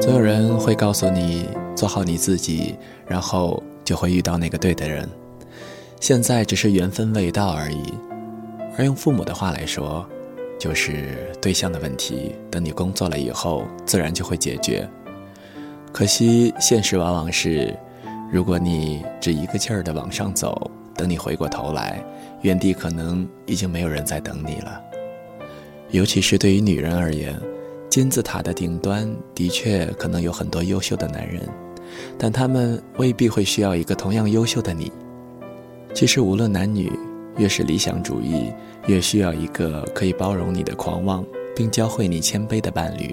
[0.00, 2.74] 总有人会告诉你做好你自己，
[3.06, 5.06] 然后就会遇到那个对的人。
[6.00, 7.82] 现在只是缘分未到而已。
[8.78, 10.08] 而用父母的话来说，
[10.58, 14.88] 就是对象的问题，等你工作了以后，自然就会解决。
[15.92, 17.76] 可惜现实往往是，
[18.32, 22.02] 如果你只一个劲儿的往上走，等你回过头来，
[22.40, 24.80] 原地可能已经没有人在等你了。
[25.90, 27.38] 尤其是对于女人而言，
[27.90, 31.42] 金字塔的顶端的确可能有很多优秀的男人，
[32.16, 34.92] 但他们未必会需要一个同样优秀的你。
[35.92, 36.92] 其实无论男女，
[37.36, 38.52] 越是理想主义，
[38.86, 41.26] 越需要一个可以包容你的狂妄，
[41.56, 43.12] 并教会你谦卑的伴侣。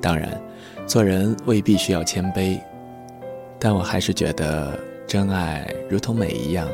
[0.00, 0.42] 当然，
[0.88, 2.60] 做人未必需要谦卑，
[3.60, 6.68] 但我还是觉得真爱如同美一样，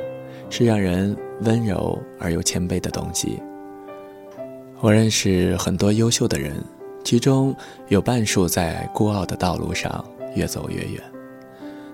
[0.48, 3.38] 是让人温柔而又谦卑的东西。
[4.80, 6.56] 我认识很多优秀的人，
[7.04, 7.54] 其中
[7.88, 10.04] 有半数在孤傲的道路上
[10.34, 11.02] 越走越远。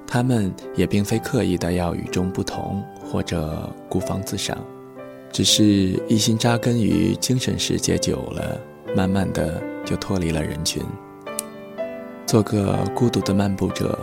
[0.07, 4.57] 他们也并非刻意的要与众不同或者孤芳自赏，
[5.33, 5.65] 只是
[6.09, 8.61] 一心扎根于精神世界久了，
[8.95, 10.83] 慢慢的就脱离了人群。
[12.25, 13.99] 做个孤独的漫步者，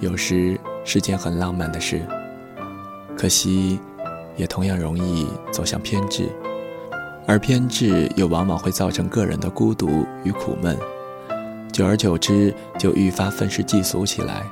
[0.00, 2.02] 有时是件很浪漫的事，
[3.16, 3.80] 可惜，
[4.36, 6.28] 也同样容易走向偏执。
[7.28, 10.74] 而偏执又往往会造成个人的孤独与苦闷，
[11.70, 14.42] 久而久之就愈发愤世嫉俗起来。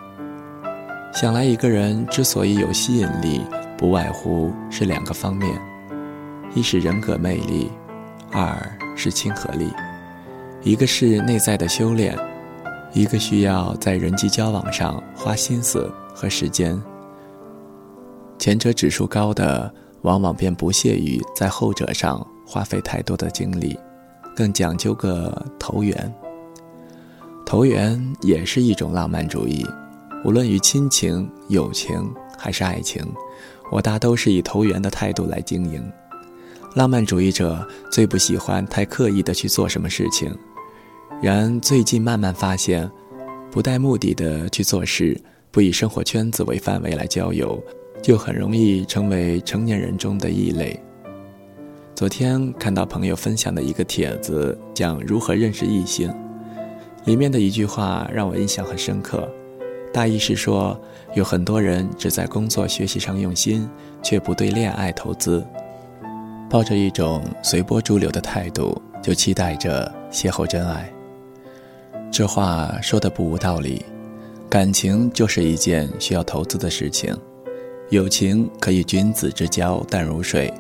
[1.10, 3.41] 想来一个人之所以有吸引力，
[3.78, 5.58] 不外乎是两个方面：
[6.54, 7.70] 一是人格魅力，
[8.30, 8.54] 二
[8.94, 9.70] 是亲和力。
[10.62, 12.14] 一个是内在的修炼，
[12.92, 16.78] 一个需要在人际交往上花心思和时间。
[18.38, 22.24] 前者指数高的，往往便不屑于在后者上。
[22.47, 23.78] 花费太多的精力，
[24.34, 26.14] 更讲究个投缘。
[27.44, 29.66] 投缘也是一种浪漫主义，
[30.25, 33.05] 无论于亲情、友情还是爱情，
[33.70, 35.82] 我大都是以投缘的态度来经营。
[36.75, 40.32] 浪漫主义者最不喜欢太刻意的去做什么事情，
[41.22, 42.91] 然最近慢慢发现，
[43.50, 45.19] 不带目的的去做事，
[45.50, 47.62] 不以生活圈子为范围来交友，
[48.03, 50.78] 就很容易成为成年人中的异类。
[51.96, 56.14] 昨天看到朋友分享的一个帖子，讲如何认识异性，
[57.06, 59.26] 里面的一句话让我印象很深刻。
[59.94, 60.78] 大意是说，
[61.14, 63.66] 有很多人只在工作学习上用心，
[64.02, 65.42] 却不对恋爱投资，
[66.50, 70.92] 抱着一种随波逐流的态度，就期待着邂逅真爱。
[72.12, 73.82] 这话说的不无道理，
[74.50, 77.16] 感情就是一件需要投资的事情，
[77.88, 80.52] 友情可以君子之交淡如水。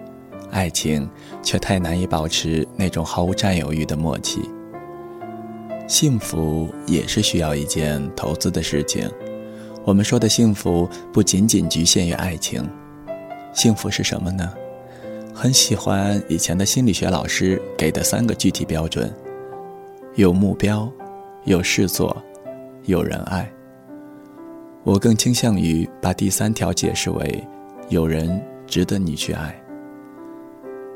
[0.50, 1.08] 爱情
[1.42, 4.40] 却太难以保持那种毫无占有欲的默契。
[5.86, 9.08] 幸福也是需要一件投资的事情。
[9.84, 12.68] 我们说的幸福不仅仅局限于爱情，
[13.52, 14.52] 幸福是什么呢？
[15.32, 19.12] 很喜欢以前的心理学老师给的三个具体标准：
[20.16, 20.90] 有目标，
[21.44, 22.16] 有事做，
[22.86, 23.48] 有人爱。
[24.82, 27.44] 我更倾向于把第三条解释为：
[27.88, 29.54] 有人值得你去爱。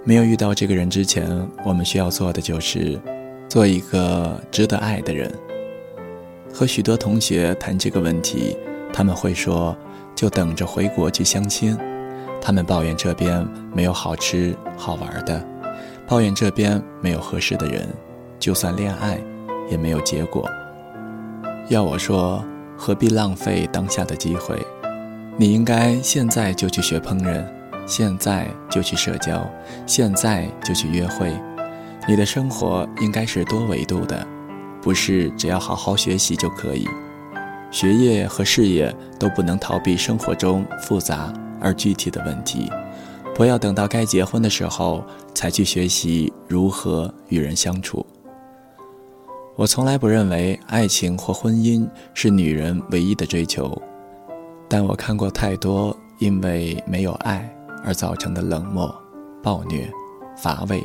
[0.02, 1.28] 没有遇到这个人之前，
[1.62, 2.98] 我们需要做的就是，
[3.48, 5.30] 做一个值得爱的人。
[6.52, 8.56] 和许多同学谈这个问题，
[8.94, 9.76] 他们会说，
[10.14, 11.76] 就等着回国去相亲。
[12.40, 15.46] 他们抱怨这边没有好吃好玩的，
[16.06, 17.86] 抱怨这边没有合适的人，
[18.38, 19.20] 就算恋爱，
[19.70, 20.48] 也没有结果。
[21.68, 22.42] 要我说，
[22.74, 24.56] 何必浪费当下的机会？
[25.36, 27.44] 你应该现在就去学烹饪。
[27.90, 29.44] 现在就去社交，
[29.84, 31.36] 现在就去约会。
[32.06, 34.24] 你的生活应该是多维度的，
[34.80, 36.88] 不是只要好好学习就可以。
[37.72, 42.70] 学业和事业都不能逃避生活中复杂而具体的问题。
[43.34, 48.06] 不要等到该结婚的时候才去学习如何与人相处。
[49.56, 51.84] 我从来不认为爱情或婚姻
[52.14, 53.76] 是女人唯一的追求，
[54.68, 57.52] 但我看过太多因为没有爱。
[57.84, 58.94] 而造成的冷漠、
[59.42, 59.90] 暴虐、
[60.36, 60.82] 乏味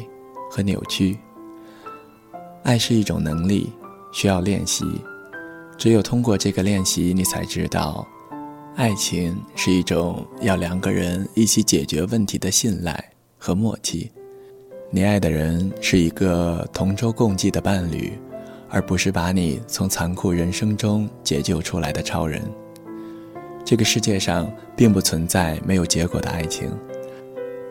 [0.50, 1.18] 和扭曲。
[2.64, 3.72] 爱是一种能力，
[4.12, 4.86] 需要练习。
[5.78, 8.08] 只有通过这个练习，你才知道，
[8.76, 14.12] 爱情是一种要两个人一起解决问题的信赖和默契。
[14.90, 18.18] 你爱的人是一个同舟共济的伴侣，
[18.70, 22.42] 而不是把你从残酷人生中解救出来的超人。
[23.66, 26.70] 这个世界上并不存在没有结果的爱情，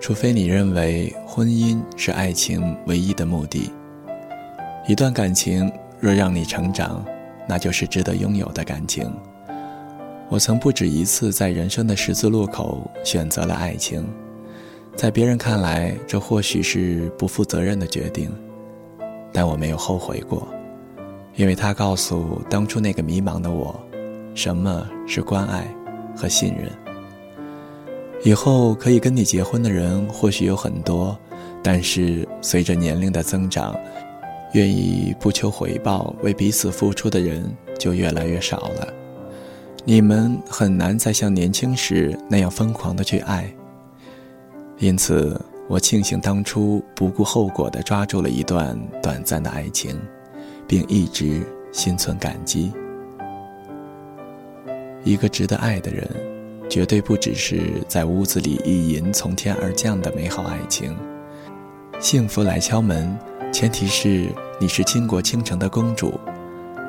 [0.01, 3.71] 除非你认为婚姻是爱情唯一的目的。
[4.89, 5.71] 一段感情
[6.01, 7.05] 若让你成长，
[7.47, 9.09] 那就是值得拥有的感情。
[10.29, 14.05] 我曾不止一次在人生的十字路口选择了爱情，
[14.97, 18.29] 在别人看来，这或许是不负责任的决定，
[19.33, 20.49] 但我没有后悔过，
[21.37, 23.81] 因为他告诉当初那个迷茫的我，
[24.35, 25.65] 什么是关爱。
[26.17, 26.71] 和信任。
[28.23, 31.19] 以后可以跟你结婚的人或许有很多，
[31.63, 33.79] 但是随着年龄的增长，
[34.55, 37.45] 愿意不求回报为彼此付出的人
[37.79, 38.89] 就越来越少了。
[39.85, 43.53] 你们很难再像年轻时那样疯狂的去爱。
[44.79, 45.39] 因此，
[45.69, 50.01] 我庆幸当初不顾后果的抓住了一段短暂的爱情，
[50.67, 52.73] 并一直心存感激。
[55.05, 56.09] 一个值得爱的人，
[56.69, 60.97] 绝对不只是在屋子里一吟从天而降的美好爱情。
[62.01, 63.17] 幸福来敲门，
[63.53, 64.29] 前提是
[64.59, 66.19] 你是倾国倾城的公主，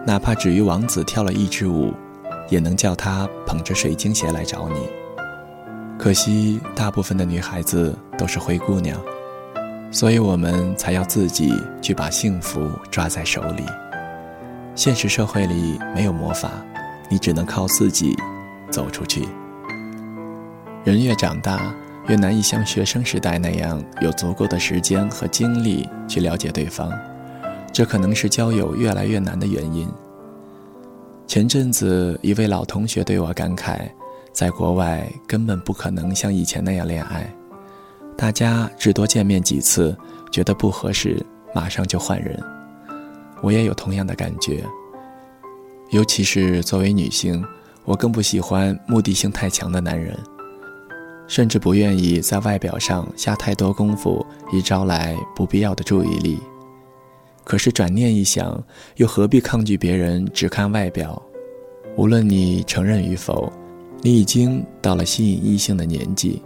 [0.08, 1.94] 哪怕只与王子跳了一支舞。
[2.48, 4.76] 也能叫他捧着水晶鞋来找你。
[5.98, 9.02] 可惜，大部分的女孩子都是灰姑娘，
[9.90, 11.52] 所以我们才要自己
[11.82, 13.64] 去把幸福抓在手里。
[14.76, 16.52] 现实社会里没有魔法，
[17.10, 18.16] 你只能靠自己
[18.70, 19.28] 走出去。
[20.84, 21.74] 人越长大，
[22.08, 26.92] 越难以像学生时代那样有足够的时间和精力去了解对方，
[27.74, 29.88] 这可能是交友越来越难的原因。
[31.26, 33.90] 前阵子，一位老同学对我感慨，
[34.32, 37.34] 在国外根本不可能像以前那样恋爱，
[38.16, 39.98] 大家至多见面几次，
[40.32, 41.26] 觉得不合适，
[41.56, 42.40] 马上就换人。
[43.42, 44.64] 我也有同样的感觉。
[45.92, 47.44] 尤其是作为女性，
[47.84, 50.18] 我更不喜欢目的性太强的男人，
[51.28, 56.40] 甚至不愿意在外表上下太多功夫，以招来不必要的注意力。
[57.44, 58.62] 可是转念一想，
[58.96, 61.22] 又何必抗拒别人只看外表？
[61.96, 63.54] 无论你承认与否，
[64.02, 66.42] 你已经到了吸引异性的年纪。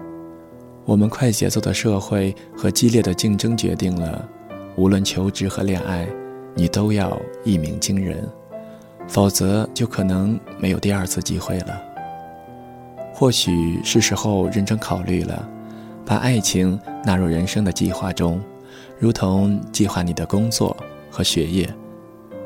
[0.85, 4.27] 我们快节奏的社会和激烈的竞争决定了，
[4.75, 6.07] 无论求职和恋爱，
[6.53, 8.27] 你都要一鸣惊人，
[9.09, 11.81] 否则就可能没有第二次机会了。
[13.13, 15.45] 或许是时候认真考虑了，
[16.05, 18.39] 把爱情纳入人生的计划中。
[18.97, 20.75] 如同计划你的工作
[21.09, 21.67] 和学业，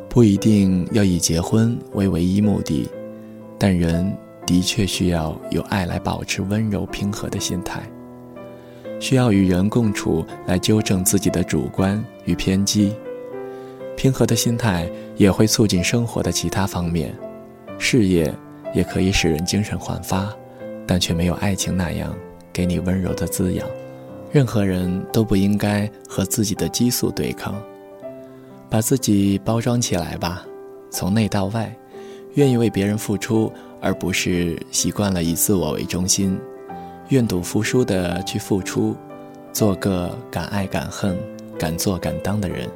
[0.07, 2.87] 不一定要以结婚为唯一目的，
[3.57, 7.81] 但人的确需要有爱来保持温柔平和的心态，
[8.99, 12.93] 需要与人共处来纠正自己的主观与偏激。
[14.03, 14.85] 平和的心态
[15.15, 17.17] 也会促进生活的其他方面，
[17.79, 18.29] 事业
[18.73, 20.29] 也可以使人精神焕发，
[20.85, 22.13] 但却没有爱情那样
[22.51, 23.65] 给你温柔的滋养。
[24.29, 27.55] 任何人都不应该和自己的激素对抗，
[28.69, 30.45] 把自己包装起来吧，
[30.89, 31.73] 从内到外，
[32.33, 33.49] 愿意为别人付出，
[33.79, 36.37] 而不是习惯了以自我为中心，
[37.07, 38.97] 愿赌服输的去付出，
[39.53, 41.17] 做个敢爱敢恨、
[41.57, 42.67] 敢做敢当的人。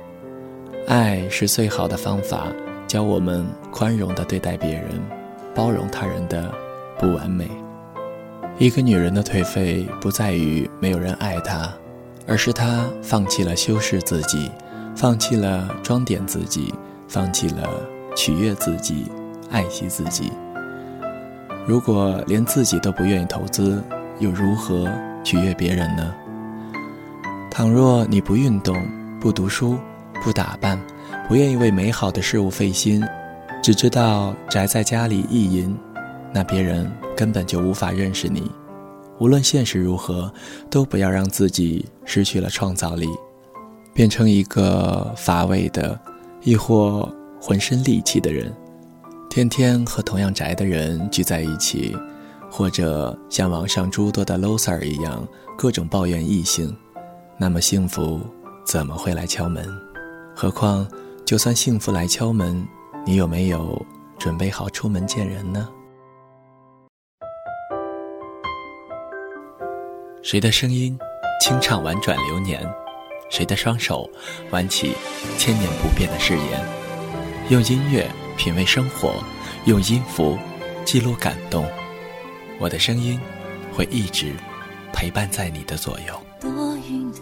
[0.87, 2.47] 爱是最好的方法，
[2.87, 4.87] 教我们宽容的对待别人，
[5.53, 6.49] 包容他人的
[6.97, 7.45] 不完美。
[8.57, 11.69] 一个女人的颓废不在于没有人爱她，
[12.25, 14.49] 而是她放弃了修饰自己，
[14.95, 16.73] 放弃了装点自己，
[17.09, 17.67] 放弃了
[18.15, 19.11] 取悦自己、
[19.51, 20.31] 爱惜自己。
[21.65, 23.83] 如果连自己都不愿意投资，
[24.19, 24.89] 又如何
[25.21, 26.15] 取悦别人呢？
[27.51, 28.87] 倘若你不运动、
[29.19, 29.77] 不读书、
[30.27, 30.77] 不打扮，
[31.25, 33.01] 不愿意为美好的事物费心，
[33.63, 35.73] 只知道宅在家里意淫。
[36.33, 38.51] 那别人根本就无法认识你，
[39.19, 40.29] 无论现实如何，
[40.69, 43.07] 都不要让自己失去了创造力，
[43.93, 45.97] 变成一个乏味的，
[46.43, 47.09] 亦或
[47.41, 48.53] 浑身戾气的人，
[49.29, 51.95] 天天和同样宅的人聚在一起，
[52.51, 55.25] 或者像网上诸多的 loser 一样
[55.57, 56.75] 各种抱怨异性，
[57.37, 58.19] 那么幸福
[58.65, 59.65] 怎么会来敲门？
[60.39, 60.87] 何况，
[61.25, 62.63] 就算幸福来敲门，
[63.03, 63.83] 你有没有
[64.19, 65.67] 准备好出门见人呢？
[70.21, 70.95] 谁的声音
[71.41, 72.63] 清唱婉转流年？
[73.31, 74.07] 谁的双手
[74.51, 74.93] 挽起
[75.39, 76.63] 千年不变的誓言？
[77.49, 79.15] 用音乐品味生活，
[79.65, 80.37] 用音符
[80.85, 81.65] 记录感动。
[82.59, 83.19] 我的声音
[83.73, 84.35] 会一直
[84.93, 86.13] 陪伴在你的左右。
[86.39, 87.17] 多云的